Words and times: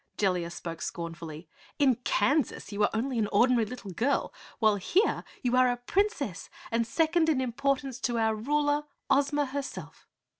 Jellia 0.17 0.49
spoke 0.49 0.81
scornfully. 0.81 1.47
"In 1.77 1.93
Kansas 1.97 2.71
you 2.71 2.79
were 2.79 2.89
only 2.91 3.19
an 3.19 3.27
ordinary 3.31 3.65
little 3.67 3.91
girl, 3.91 4.33
while 4.57 4.77
here 4.77 5.23
you 5.43 5.55
are 5.55 5.71
a 5.71 5.77
Princess 5.77 6.49
and 6.71 6.87
second 6.87 7.29
in 7.29 7.39
importance 7.39 7.99
to 7.99 8.17
our 8.17 8.33
Ruler, 8.35 8.85
Ozma 9.11 9.45
herself." 9.45 10.07